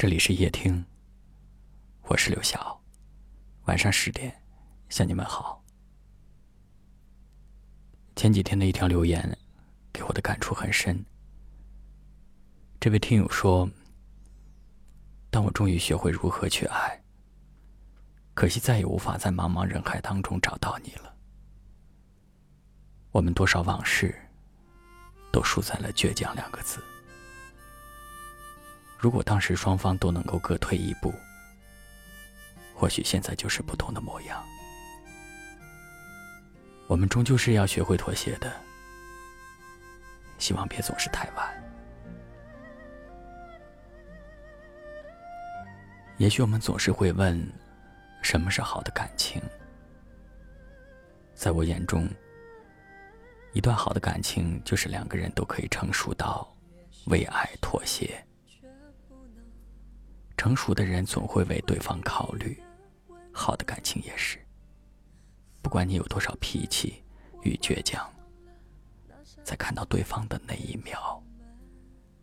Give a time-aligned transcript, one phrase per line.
[0.00, 0.82] 这里是夜听，
[2.04, 2.80] 我是刘晓。
[3.66, 4.34] 晚上十点，
[4.88, 5.62] 向你们好。
[8.16, 9.38] 前几天的一条留言，
[9.92, 11.04] 给我的感触很深。
[12.80, 13.68] 这位听友说
[15.28, 16.98] ：“当我终于学会如何去爱，
[18.32, 21.14] 可惜再也无法在茫茫人海当中找到你了。
[23.10, 24.18] 我们多少往事，
[25.30, 26.82] 都输在了倔强两个字。”
[29.00, 31.10] 如果当时双方都能够各退一步，
[32.74, 34.44] 或许现在就是不同的模样。
[36.86, 38.52] 我们终究是要学会妥协的，
[40.36, 41.48] 希望别总是太晚。
[46.18, 47.42] 也许我们总是会问，
[48.20, 49.40] 什么是好的感情？
[51.34, 52.06] 在我眼中，
[53.54, 56.46] 一段好的感情就是两个人都可以成熟到
[57.06, 58.22] 为爱妥协。
[60.40, 62.58] 成熟的人总会为对方考虑，
[63.30, 64.38] 好的感情也是。
[65.60, 67.02] 不管你有多少脾气
[67.42, 68.10] 与倔强，
[69.44, 71.22] 在看到对方的那一秒，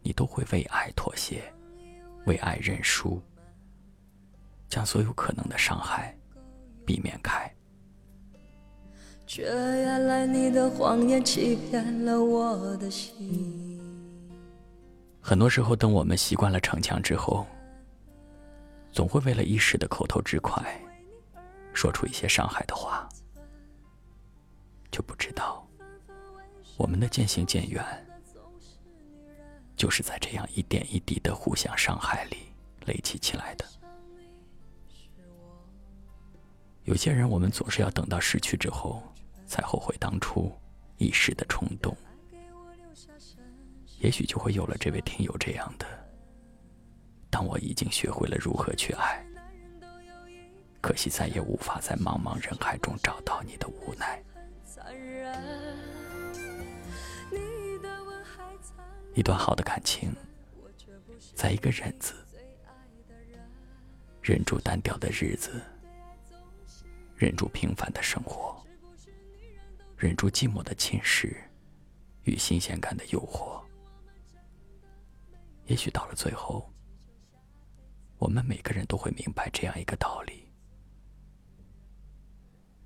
[0.00, 1.52] 你都会为爱妥协，
[2.24, 3.20] 为爱认输，
[4.68, 6.16] 将所有可能的伤害
[6.86, 7.52] 避免开。
[9.26, 13.82] 却原来你的谎言欺骗了我的心。
[15.20, 17.44] 很多时候，等我们习惯了逞强之后。
[18.94, 20.64] 总会为了一时的口头之快，
[21.72, 23.08] 说出一些伤害的话，
[24.88, 25.66] 就不知道
[26.76, 27.84] 我们的渐行渐远，
[29.74, 32.36] 就是在这样一点一滴的互相伤害里
[32.86, 33.66] 累积起来的。
[36.84, 39.02] 有些人，我们总是要等到失去之后，
[39.44, 40.52] 才后悔当初
[40.98, 41.96] 一时的冲动，
[43.98, 46.03] 也许就会有了这位听友这样的。
[47.54, 49.24] 我已经学会了如何去爱，
[50.80, 54.20] 可惜再也无法在茫茫人海中找到你的无奈。
[59.14, 60.12] 一段好的感情，
[61.36, 62.12] 在一个忍字，
[64.20, 65.62] 忍住单调的日子，
[67.16, 68.60] 忍住平凡的生活，
[69.96, 71.32] 忍住寂寞的侵蚀
[72.24, 73.62] 与新鲜感的诱惑。
[75.66, 76.68] 也许到了最后。
[78.24, 80.48] 我们每个人都会明白这样一个道理：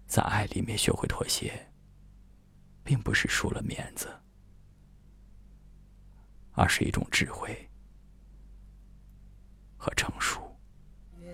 [0.04, 1.70] 在爱里面学会妥协，
[2.82, 4.08] 并不是输了面子，
[6.54, 7.70] 而是一种智慧
[9.76, 10.42] 和成熟。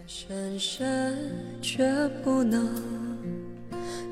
[0.06, 2.68] 深深却不能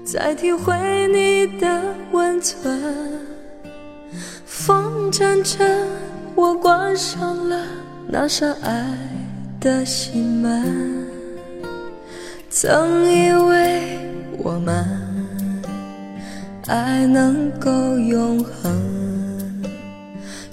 [0.06, 3.26] 再体会你的温存。
[4.46, 5.86] 风阵阵，
[6.34, 7.66] 我关上了
[8.08, 9.11] 那扇爱。
[9.62, 11.06] 的心门，
[12.50, 13.80] 曾以为
[14.38, 14.84] 我们
[16.66, 19.62] 爱能够永恒，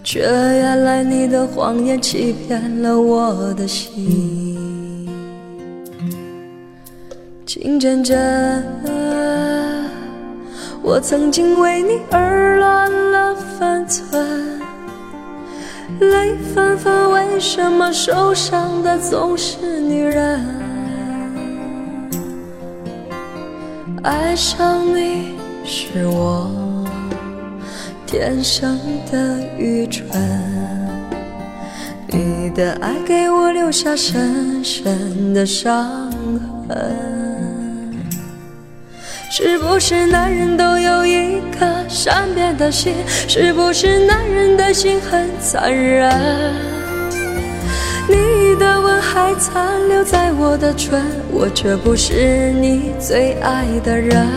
[0.03, 5.09] 却原来你的谎言欺骗了我的心。
[7.47, 8.63] 情真真，
[10.83, 14.48] 我曾经为你而乱了分寸。
[15.99, 20.39] 泪纷纷，为什么受伤的总是女人？
[24.01, 26.49] 爱上你是我
[28.05, 28.79] 天生
[29.11, 30.07] 的愚蠢，
[32.07, 36.09] 你的爱给我留下深深的伤
[36.67, 37.18] 痕。
[39.31, 42.95] 是不是男人都有一颗善变的心？
[43.27, 46.11] 是不是男人的心很残忍？
[48.07, 50.99] 你的吻还残留在我的唇，
[51.31, 54.27] 我却不是你最爱的人。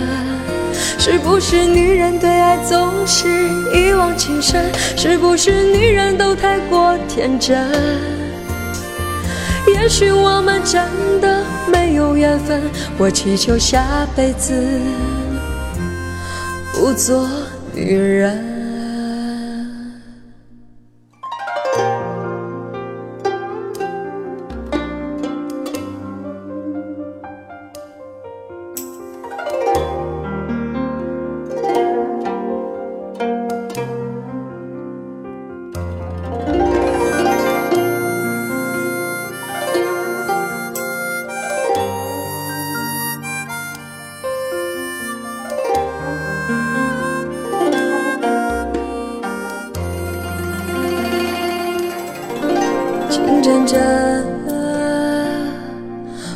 [0.98, 3.28] 是不是女人对爱总是
[3.74, 4.70] 一往情深？
[4.94, 7.66] 是不是女人都太过天真？
[9.68, 11.42] 也许我们真的。
[11.70, 12.60] 没有缘分，
[12.98, 14.52] 我祈求下辈子
[16.74, 17.26] 不做
[17.72, 18.61] 女人。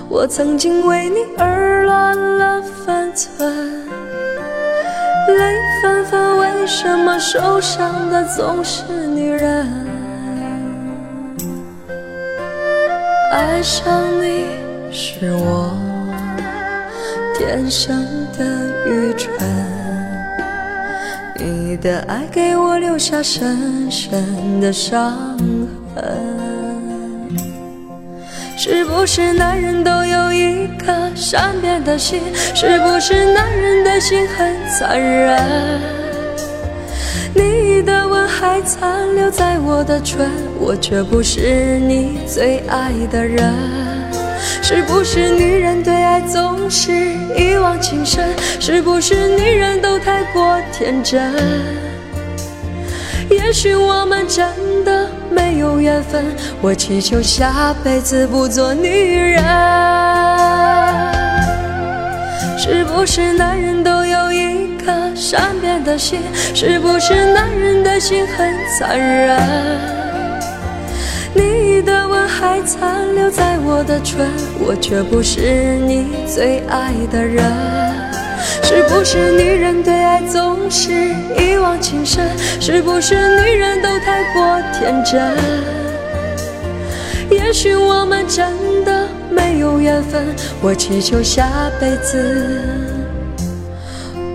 [0.09, 3.53] 我曾经为你而乱了分寸，
[5.29, 8.83] 泪纷纷，为什么受伤的总是
[9.15, 9.67] 女人？
[13.33, 14.47] 爱上你
[14.91, 15.77] 是我
[17.37, 17.95] 天生
[18.39, 18.45] 的
[18.87, 19.31] 愚蠢，
[21.37, 25.37] 你的爱给我留下深深的伤
[25.95, 26.66] 痕。
[28.69, 32.21] 是不是男人都有一颗善变的心？
[32.53, 35.81] 是不是男人的心很残忍？
[37.33, 40.29] 你的吻还残留在我的唇，
[40.59, 43.55] 我却不是你最爱的人。
[44.61, 46.91] 是不是女人对爱总是
[47.37, 48.31] 一往情深？
[48.59, 51.33] 是不是女人都太过天真？
[53.31, 54.45] 也许我们真
[54.85, 55.09] 的。
[55.37, 56.25] 没有缘分，
[56.63, 59.45] 我祈求下辈子不做女人。
[62.59, 66.21] 是不是男人都有一颗善变的心？
[66.55, 69.39] 是不是男人的心很残忍？
[71.35, 74.27] 你的吻还残留在我的唇，
[74.59, 77.45] 我却不是你最爱的人。
[78.63, 80.91] 是不是女人对爱总是
[81.39, 82.27] 一往情深？
[82.61, 85.37] 是不是女人都太过天真？
[87.31, 90.25] 也许我们真的没有缘分，
[90.61, 91.49] 我祈求下
[91.81, 92.61] 辈子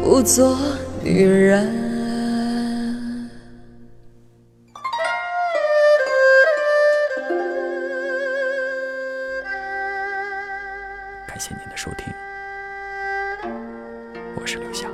[0.04, 0.58] 不做
[1.02, 1.80] 女人。
[11.28, 12.14] 感谢您的收听。
[14.42, 14.92] 我是刘翔